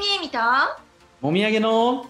[0.00, 0.38] みえみと
[1.20, 2.06] もみあげの？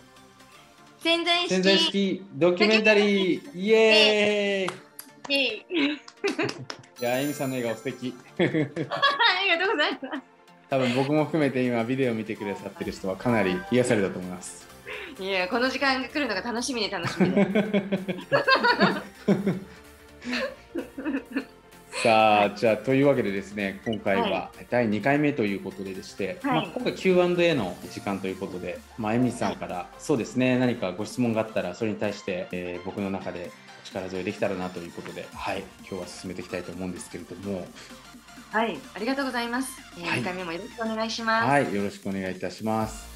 [1.03, 3.59] 潜在潜在意式識ドキュメンタリー。
[3.59, 5.35] イエーイ。
[5.35, 5.65] イエイ。
[7.01, 8.15] いや、えみさんの笑顔素敵。
[8.38, 8.65] ありが
[9.59, 10.23] とうございます。
[10.69, 14.69] 多分僕も含めて今ビデオ見てくださってる人はかなり癒されたと思います。
[15.19, 17.45] いやこの時間が来るのが楽しみで楽しみで
[22.02, 26.54] さあ、じゃあというわけでですね今回はは第2回目ということででして、はい。
[26.54, 33.50] まあ、今回 Q&A の時間ということで、まあ、えみさんから、そうですね何かご質問があったらそれに対して、えー僕の中で
[33.82, 37.66] お力添えできたらなということで、はい、今日は進めていきたいと思うんですけれども、
[38.50, 40.20] はいありがとうございます、えーはい。
[40.20, 43.09] 2回目もよろしくお願いします、はい、よろしくお願いいたします。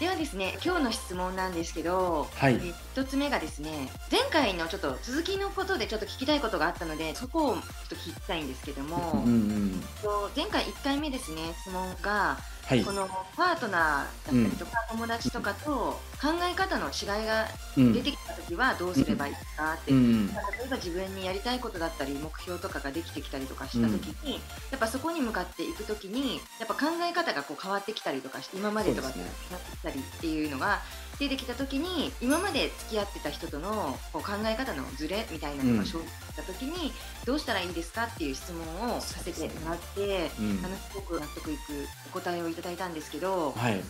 [0.00, 2.54] ではですね今日の質問なんですけど、はい。
[2.54, 12.84] えー一つ目がですね前回のちょっと続きのことでちょっと聞きたいことがあったのでそこをちょっと聞きたいんですけども、うんうん、と前回1回目ですね質問がはい。
[12.84, 17.92] こ、のパートナーだったりとか、友達とかと考え方の違いがうん。
[17.94, 24.34] 出てきた時はどうすればいいかって、うん例えば自分にやりたいことだったり目標とかができてきたりとかした時に、
[24.70, 30.80] やっぱそこに向かっていく時にやっぱ考え方がこう変わってきたりとかして今までとかとそうですねなってきたりっていうのが
[31.18, 36.04] 出てきた時に今まで付き合ってた人とのこう考え方のズレみたいなのが生じ
[36.36, 36.92] た時に、
[37.24, 40.64] どうしたらいいですかっていう質問をさせてもらって、うん。
[40.64, 43.80] あのすごく納得いくお答えをいただいたんですけど、はい、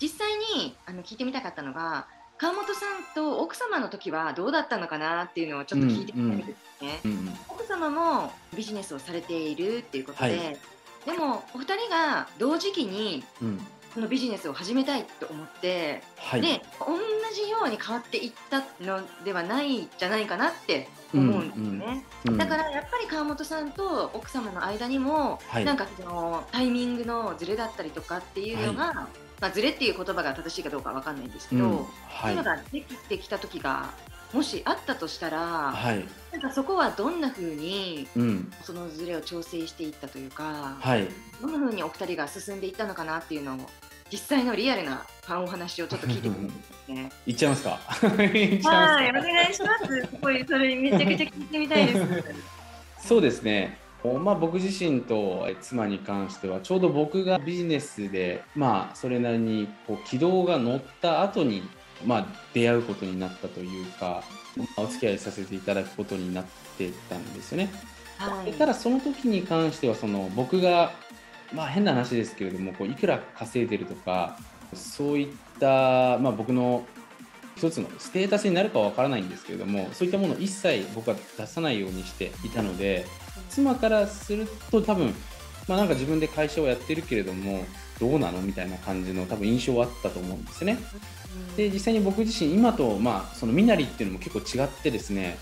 [0.00, 2.06] 実際にあの聞いてみたかったのが
[2.38, 7.00] 川本さんと奥様の時はどうだったのかなっていうのをちょっと聞いてみたいですね。
[7.04, 10.58] うんうん、奥様もビジネスをされているっていうことで、はい。
[11.06, 13.24] でもお二人が同時期に
[13.96, 16.96] うん、このビジネスを始めたいと思って、はい、で同
[17.34, 22.04] じように変わっていったのではないんじゃないかなって思うんですよね。
[22.26, 22.38] うん。
[22.38, 25.64] だからやっぱり川本さんと奥様の間にも、はい。
[25.64, 29.08] なんかそのタイミングのズレだったりとかっていうのが、
[29.40, 31.70] まあ、ズレっていう言葉が正しいかどうかわかんないんですけど、うん。
[31.70, 33.90] そうはいいうの、ができてきた時が
[34.32, 41.08] もしあったとしたら、はい、なんかそこはどんな風にうん、そのズレを調整していったというか、はい、
[41.40, 43.58] どんな風にお二人が進んでいったのかなっていうのを
[44.12, 47.10] 実際のリアルなファンお話をちょっと聞いてみたいですね。
[47.26, 47.80] いっちゃいますか？
[48.22, 49.12] いっちゃはいい、お。
[49.14, 49.86] 願いします。
[49.86, 52.24] すごいそれめちゃくちゃ聞いてみたいです。
[53.08, 53.78] そうですね。
[54.22, 61.68] まあ、僕自身とえ妻に関してはちょうど僕がビジネスで、まあ、それなりにこう軌道が乗った後に、
[62.04, 64.22] まあ、出会うことになったというか、
[64.56, 66.44] まあお付き合いさせていただくことになっ
[66.78, 67.68] てたんですよね。
[68.18, 68.52] はい。
[68.52, 70.92] ただその時に関してはその僕が
[71.52, 74.38] まあ変な話ですけれどもこういくら稼いでるとか
[74.74, 75.28] そういっ
[75.60, 76.84] た、まあ、僕の
[77.56, 83.06] 一つのステータスになるかは分からないんですけれどもそういったものを一切僕は出さないようにしていたので
[83.48, 85.14] 妻からすると多分、
[85.68, 87.64] まあ、なんか自分で会社をやってるけれども
[87.98, 90.78] どうなのみたいな感じの多分印象はあったと思うんですね。
[91.56, 95.38] で実際に僕自身今と、まあ、その身なりっていうのも結構違ってですね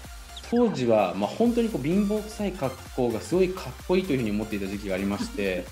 [0.50, 5.64] 当時は、まあ、本当にこう貧乏臭い格好がすごいかっこいいというふうに思っていた時期がありまして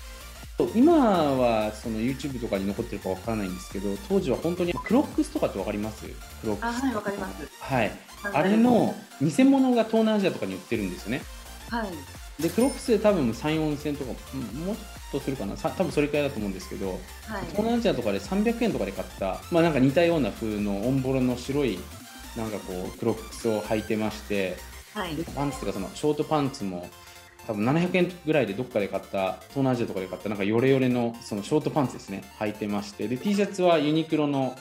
[0.75, 6.05] 今はその YouTube とかに残ってるかわからないんですけど当時は本当にクロックスとかってわかります？
[6.05, 6.63] クロックス。
[6.63, 7.49] あはいわかります。
[7.59, 7.91] はい。
[8.33, 11.21] あれの偽物が東南アジアとかに売ってるんですよね。
[11.69, 12.41] はい。
[12.41, 14.75] でクロックスで多分3、4千とかうんもっ
[15.11, 15.57] とするかな？
[15.57, 16.99] さ多分それくらいだと思うんですけどはい。
[17.49, 21.79] 東南アジアとかで300円とかで買った、まあ、なんか似たような風のオンボロの白い
[22.37, 24.55] なんかこうクロックスを履いてまして
[24.93, 25.15] はい。
[25.15, 26.87] でパンツとかそのショートパンツも
[27.47, 34.55] 多分700円ぐらいでどっかで買った東南アジアとかで買ったなんかヨレヨレのそのショートパンツですね履いてましてで T シャツはユニクロの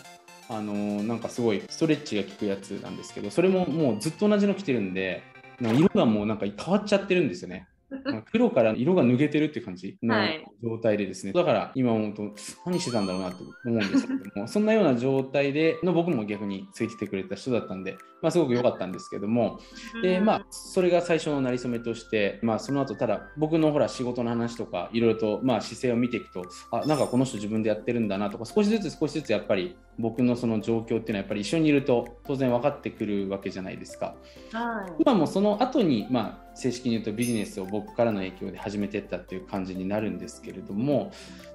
[0.48, 5.22] あのーなんかすごいストレッチが効くやつなんですけどそれももうずっと同じの着てるんで
[5.60, 7.68] なんか色がもうなんか変わっちゃってるんですよね。
[8.04, 10.44] なんか黒から色が抜けてるっていう感じのはい。
[10.62, 12.30] 状態でですね、だから今思うと
[12.64, 19.58] 何してたんだろうなと思うんですけどもそんなような状態での僕も逆についててくれた人だったんで、まあ、すごく良かったんですけども
[20.02, 34.14] でまあそれが最初のなりそめとして、まあ、その後ただ僕のほら仕事の話とかいろいろとまあ姿勢を見ていくとあなんかこの人自分でやってるんだなとか少しずつ少しずつやっぱり僕のその状況っていうのはやっぱり一緒にいると当然分かってくるわけじゃないですか。
[34.52, 34.92] はい。
[35.00, 41.12] 今もその後にまあ正式に言うとビジネスを僕からの影響で始めてったっていう感じになるんですけれども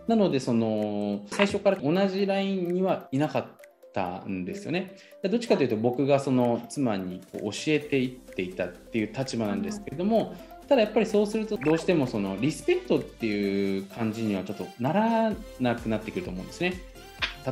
[0.07, 3.45] なのでその最初から同じラインにはいなかっ
[3.93, 4.95] たんですよね。
[5.23, 10.35] どっちかというと僕がその妻にこう教えていっていたっていう立場なんですけれども
[10.67, 16.73] ただやっぱりそうするとどうしてもそのリスペクトっていう感じにはちょっとならなくなってくると思うんですね。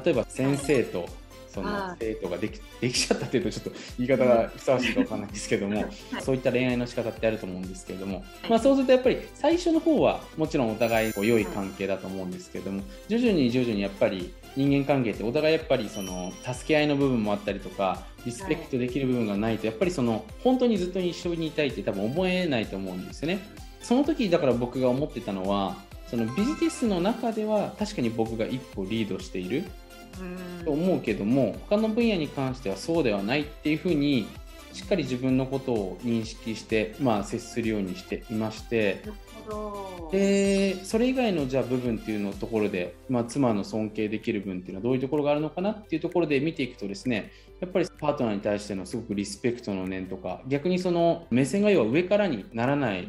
[0.06, 1.08] 例えば先生と
[1.56, 5.86] そのはい生徒ができできちゃったっていうとちょっと言い方がふさわしいかわかんないですけども、
[6.22, 23.40] そういった恋愛の仕方ってあると思うんですけれども、まあ、そうするとやっぱり最初の方はもちろんお互いこう良い関係だと思うんですけれども徐々に徐々にやっぱり人間関係ってお互いやっぱりその助け合いの部分もあったりとかリスペクトできる部分がないとやっぱりその本当にずっと一緒にいたいって多分思えないと思うんですよね。
[23.82, 25.78] その時だから僕が思ってたのは
[26.08, 29.64] そのビジネスの中では確かに僕が一歩リードしている
[30.64, 34.28] と思うけども他の分野に関してはそうではないっていうふうに
[34.74, 39.04] しっかり自分のことを認識して、まあ、接するようにしていまして。
[40.12, 53.08] でそれ以外のじゃあ部分っていうのところで、まあ、妻の尊敬できる分っていうのはどういうところがあるのかなっていうところで見ていくとですねやっぱりパートナーに対してのすごくリスペクトの念とか逆にその目線が要は上からにならない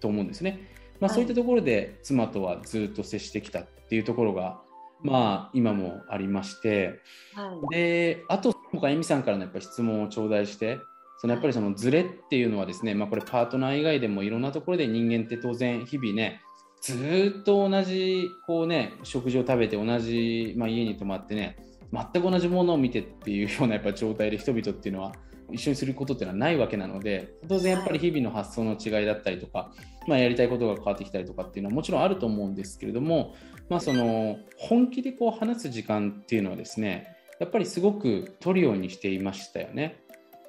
[0.00, 0.68] と思うんですね。
[1.00, 4.60] まあ、そういったところで妻とはずっと接してきたっていうところが
[5.02, 7.00] まあ、今もありまして、
[7.34, 10.80] はい、であと今回、エミさんからのやっぱ質問を頂戴して、
[11.18, 16.42] そのやっぱりそのズレっていうのはですね、まあ、これパートナー以外でもいろんなところで人間って当然日々ね
[16.82, 21.56] ずっと同じこうね食事を食べて同じ、まあ、家に泊まってね
[21.92, 25.12] 全く同じものを見てっていうようなやっぱ状態で人々っていうのは
[25.52, 29.72] 一緒にすることっていうのはないわけなので当然やっぱり日々の発想の違いだったりとか、
[30.06, 33.34] まあ、やりたいことが変わってきたりとかっていうのはもちろんあると思うんですけれども、
[33.68, 40.00] まあ、その本気でこう話す時間っていうのはですねやっぱりすごく取るようにしていましたよね。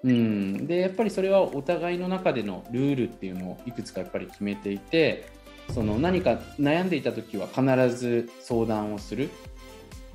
[0.03, 5.27] うん、でやっぱりそれはお互いの中でのルールっていうのをいくつかやっぱり決めていて
[5.73, 7.63] その何か悩んでいた時は必
[7.95, 9.29] ず相談をするっ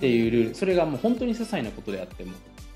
[0.01, 2.33] ていうルールそれがもう本当に些細なことであっても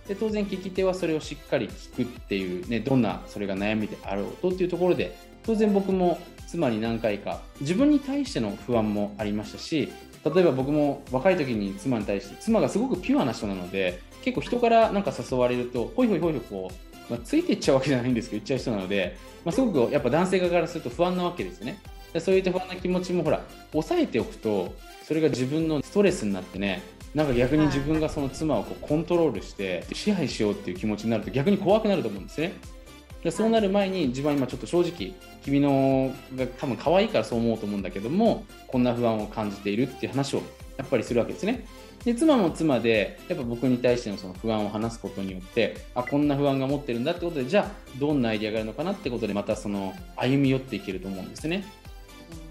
[0.09, 9.93] で当然聞き手はそれをしっかり聞くっていう、ね、どんなそれが悩みであろうとっていうところで当然僕も妻に何回か自分に対しての不安もありましたし
[10.25, 16.71] 例えば僕も若い時に妻に対して妻がすごくピュアな人なので結構人からなんか誘われるとほいほいほいほいこ
[17.09, 21.79] う、まあ、ついていっちゃうわけじゃないんですけど言っちゃう人なので、まあ、すごくやっぱ男性側からすると不安なわけですよね。
[22.13, 23.41] でそういった不安な気持ちもほら
[23.73, 24.75] 抑えておくと
[25.05, 26.83] それが自分のストレスになってね
[27.17, 32.53] なんか逆に自分がその妻をこうコントロールして支配しようっていう気持ちになると逆に怖くなると思うんですね
[33.25, 40.43] でそうなる前に自分は今ちょっと正直君のが多分可愛いからそう思うと思うんだけどもこんな不安を感じているっていう話を
[40.77, 41.67] やっぱりするわけですね。
[42.05, 51.65] で妻も妻でやっぱ僕に対してのその不安を話すことによってあこんな不安が持ってるんだってことでじゃあどんなアイデアがあるのかなってことでまたその歩み寄っていけると思うんですね。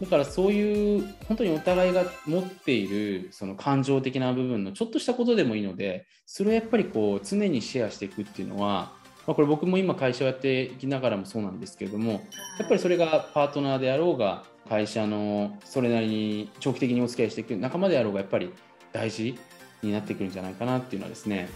[0.02, 8.92] だからそういう本当にお互いが持っているその感情的な部分のちょっとしたことでもいいのでそれをやっぱりこう常にシェアしていくっていうのは
[9.26, 12.12] まあ、これ僕も今会社をやっていきながらもそうなんですけれども
[12.60, 18.54] やっぱりそれがパートナーであろうが会社のそれなりに長期的にお付き合いしていく仲間であろうがやっぱり
[18.94, 19.38] 大事
[19.82, 21.50] になってくるんじゃないかなっていうのはですね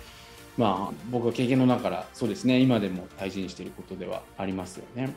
[0.57, 5.13] まあ僕は経験の中からそうですね今でも大事にしていることではありますよね。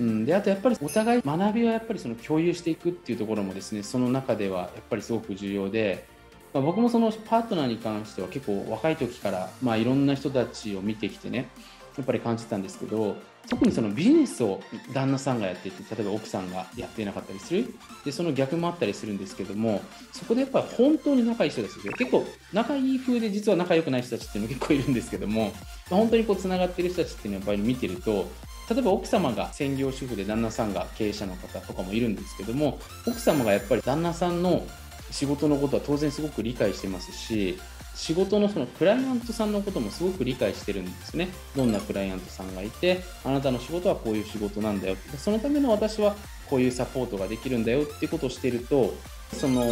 [0.00, 6.06] うん、であとやっぱりお互い学びはやっぱりその共有していくっていうところもですねその中ではやっぱりすごく重要で、
[6.54, 11.50] まあ、僕もそのパートナーに関しては結構若い時から、まあ、いろんな人たちを見てきてね
[11.98, 13.16] やっぱり感じたんですけど
[13.50, 14.60] 特にそのビジネスを
[14.94, 17.66] 旦那さんがやっていて例えば奥さんがやっていなかったりする。
[18.04, 19.82] でその逆もあったりするんですけども
[20.12, 22.24] そこでやっぱり本当に仲いい人たち結構
[22.54, 25.52] 仲いい風で実は仲良くない人たちっていうの結構いるんですけども
[25.90, 28.30] 本当にこうつながってる人たちっていうのはやっぱり見てると
[28.70, 34.64] 例えば奥様が専業主婦で旦那さんが経営者の方とかもいるんですけども奥様がやっぱり旦那さんの
[35.10, 37.58] 仕事のことは当然すごく理解してますし
[38.00, 41.28] 仕事のそのクライアントさんのこともすごく理解してるんですね。
[41.54, 44.96] どんなクライアントさんがいて、あなたの仕事はこういう仕事なんだよ。
[45.18, 46.16] そのための私は
[46.48, 48.94] こういうサポートができるんだよっていうことをしてると、
[49.34, 49.62] その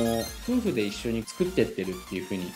[0.47, 2.53] 夫婦で一緒に作ってってるっていうふうに、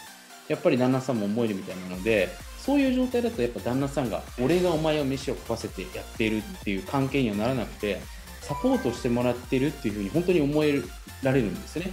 [0.49, 2.29] やっぱり旦那さんも思えるみたいなので、
[2.65, 8.01] そういう状態だとやっぱ旦那さんが、俺がお前を飯を食わせてやってるっていう関係にはならなくて、
[8.41, 10.81] サポートしてもらってるっていうふうに本当に思え
[11.23, 11.91] られるんですね。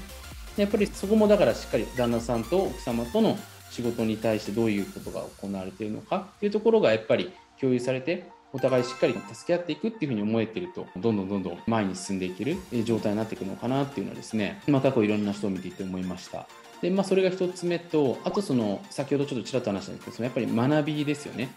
[0.57, 3.37] やっぱりそこもだからしっかり旦那さんと奥様との
[3.71, 16.47] 仕事に対してどういうことが行われているのかっていうところがやっぱり共有されてお互いしっかり助け合っていくっていうふうに思えてるとどんどんどんどん前に進んでいける状態になっていくのかなっていうのはですねまたこういろんな人を見ていて思いました。
[16.81, 21.49] でまあそれが1つ目とあとその先ほどちょっとちらっと話したんですけどそのやっぱり学びですよね。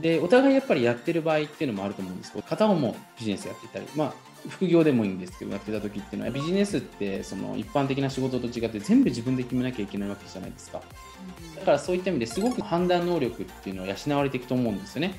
[0.00, 4.14] でお互いやっぱりやってる場合っていうのもあると思うんですけど片方もビジネスやっていたりまあ
[4.48, 10.82] 副業でもいいんですけどやってた時っていうのはビジネスってその一般的な仕事と違って全部自分で決めなきゃいけないわけじゃないですか。
[11.56, 15.14] だからそういった意味ですごく判断能力っていうのは養われていくと思うんですよね。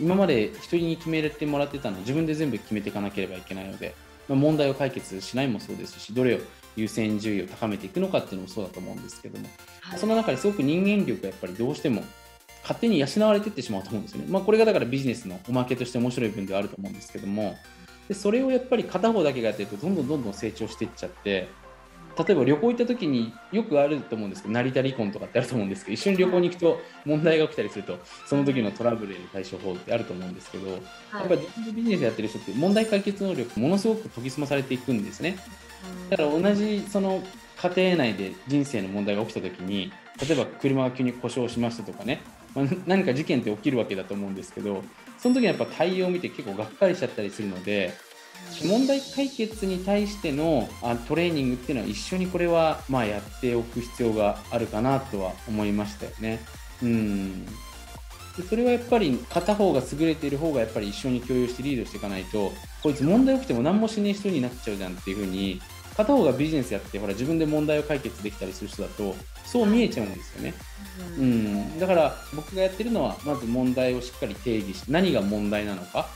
[0.00, 3.94] 今まで人に決めてもらってたの自分で全部決めていかなければいけないので、
[4.28, 6.38] まあ、問題を解決しないもそうですしどれを
[6.76, 9.46] 優先順位を高めていくのかっていうのもそうだと思うんですけども、
[9.80, 12.02] はい、その中ですごく人間力がやっぱりどうしても
[12.62, 14.26] 勝手に養われていってしまうと思うんですよね。
[14.28, 17.56] まあ、これがだからビジネスのおまけとして面白い分ではあると思うんですけども、
[18.06, 21.48] でそれをやっぱり片方だけがやってるとどんどんどんどん成長していっちゃって
[22.24, 30.80] 例えば旅行行った時によくあると思うんですけど成田離婚とかってあると思うんですけど一緒に旅行に行くと問題が起きたりするとその時のトラブルへの対処法ってあると思うんですけど、はい、
[31.20, 35.36] やっぱり自分でビジネスやってる人って問題解決能力ものすごく研ぎ澄まされていくんですね。
[36.10, 37.22] だから同じその
[37.56, 42.20] 家庭内で人生の問題が起きた時に例えば車が急に故障しましたとかね、
[42.54, 44.82] まあ、何か事件って起きるわけだと思うんですけど
[45.18, 47.92] その時にやっぱ対応を見て結構がっかりしちゃったりするので
[48.64, 56.40] 問題解決に対してのあトレーニングっていうのは一緒にこれはまあやっておく必要があるかなとは思いましたよね。
[56.82, 57.46] うん。
[58.36, 65.60] でそれはやっぱり片方が優れている方がやっぱり一緒に共有してリードしていかないとこいつ問題起きても何もしねえ人になっちゃうじゃんっていう風に
[65.96, 70.54] 片方がビジネスやってほら自分で問題を解決できたりする人だとそう見えちゃうんですよね、
[71.18, 76.08] うん、だから僕がやってるのはまず問題をしっかり定義して何が問題なのか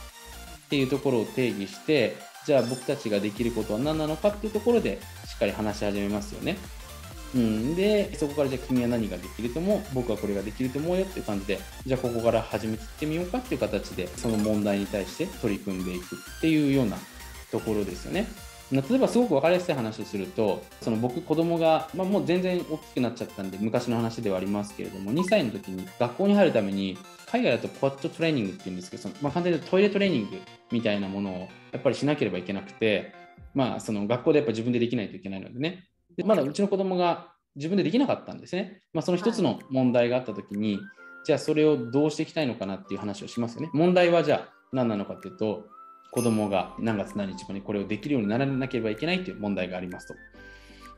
[0.65, 6.57] っていうところを定義してじゃあ僕たちができることは何なのかっていうところでしっかり話し始めますよね。
[7.35, 9.81] うん、でそこからじゃあ君は何ができると思う？
[9.93, 16.97] 僕はこれができると思うよっていう感じでじゃあここから始めていってみようかっていう形でその問題に対して取り組んでいくっていうような
[17.51, 18.27] ところですよね。
[18.71, 26.97] 例えばすごく分かりやすい話をするとその僕子供が、まあ、もう全然大きくなっちゃったんで昔の話ではありますけれども2歳の時に学校に入るために
[27.35, 30.39] 海外だとポットトレーニングっていうんですけどその、まあ、簡単にトイレトレーニング
[30.71, 31.39] みたいなものを
[31.73, 33.13] やっぱりしなければいけなくて、
[33.53, 35.83] まあ、その学校でやっぱ自分でできないといけないのでね。
[36.15, 40.79] でまだうちの子供が自分でできなかったんですね、まあ、その一つの問題があった時に、
[41.25, 43.69] じゃあそれをどうしていきたいのかなっていう話をしますよね。
[43.73, 45.65] 問題はじゃあ何なのかっていうと
[46.11, 50.15] 子供が何月何日までこれをできるようにならなければいけないという問題がありますと。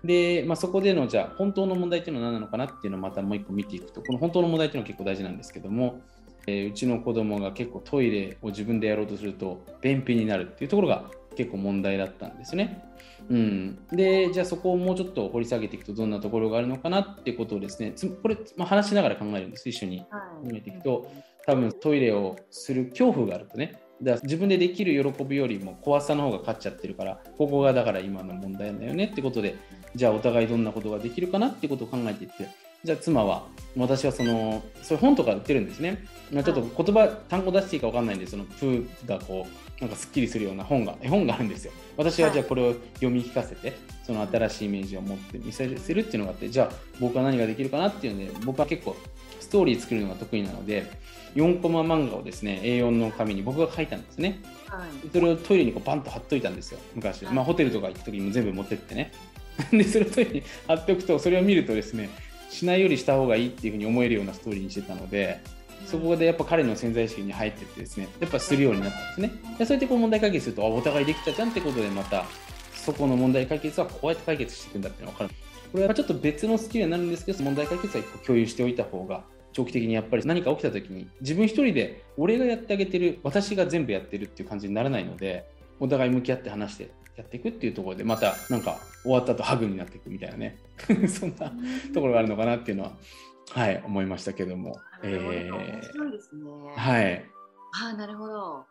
[0.04, 6.02] で、まあ、そこでのじゃあ本当の問題っていうのは何なのかなっていうのをまたもう一個見ていくとこの本当の問題っていうのは結構大事なんですけども、
[6.48, 12.84] えー、うちの子供が結構トイレを自分でやろうとすると便秘になるっていうところが結構問題だったんですね。
[13.30, 19.68] うん、でじゃあそこをもうちょっと掘り下げていくとどんなところがあるのかなってことをですねこれ、まあ、話しながら考えるんです。
[19.68, 20.08] 一緒に考
[20.54, 21.12] えていくと、
[21.46, 23.82] 多分トイレをする恐怖があるとね。
[24.02, 29.56] だから自分でできる喜びよりも怖さの方が勝っちゃってるからここがだから今の問題だよねってことで
[29.96, 32.48] じゃあお互いどんなことができるかなってことを考えていって
[32.84, 41.72] じゃあ妻は私はそのそういう本とか売ってるんですね、まあ、ちょっと言葉単語出していいか分かんないんでそのプーがこうなんかすっきりするような本が絵本があるんですよ。
[41.98, 48.96] 私はじゃあこれを読み聞かせてその新しいイメージを持って見せるっていうのがあってじゃあ僕は何ができるかなっていうので僕は結構
[49.40, 50.92] ストーリー作るのが得意なので
[51.36, 59.12] 4コマ漫画をですね A4 の紙に僕が書いたんですね、はい、それをトイレにこうバンと貼っといたんですよ昔、はい、まあ、ホテルとか行った時にも全部持ってってね。
[59.72, 62.10] でそれをトイレに貼っておくとそれを見るとですね
[62.50, 65.40] しないよりした方がいいっていうふうに思えるようなストーリーにしてたので
[65.86, 69.32] そこでやっぱ彼の潜在意識に入ってってですねやっぱするようになったんですね。
[69.58, 72.26] でそうやってこう問題解決するとあお互いできたじゃんってことでまた
[72.74, 75.40] そこの問題解決はこうやって解決していくんだっていうのが分かる。
[75.72, 85.50] これはちょっと別のスキルになるんですけど問題解決は個共有しておいた方が長期的にやっぱり何か起きた時に自分一人で俺がやってあげてる私が全部やってるっていう感じにならないので
[85.80, 90.60] お互い向き合って話してやっていくっていうところでまたなんか終わった後ハグになっていくみたいなね。
[91.10, 91.52] そんな
[91.94, 92.92] ところがあるのかなっていうのは
[93.52, 94.80] はい思いましたけども。
[95.04, 96.44] えー、面白いですね。
[96.76, 97.26] はい。
[97.84, 98.66] ああなるほど。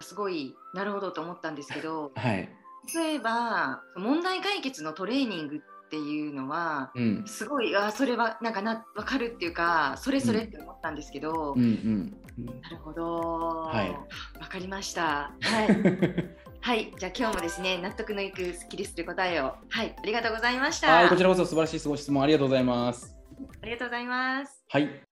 [0.00, 2.48] すごいなるほどと思ったんですけど、はい、
[2.92, 11.62] 例えば問題解決のトレーニングっていうのは、うん、すごいあそれはなんかな分かるっていうかそれそれって思ったんですけど、うん。
[11.62, 13.20] うんうん、なるほど、
[13.70, 13.94] はい、
[14.40, 15.32] 分かりました。
[15.40, 15.72] はい
[16.64, 20.94] はい、じゃあ今日もですね納得のいくスッキリする答えをはいありがとうございました。
[20.94, 23.16] はいこちらこそ素晴らしいご質問ありがとうございます。
[23.60, 24.64] ありがとうございます。
[24.68, 25.11] はい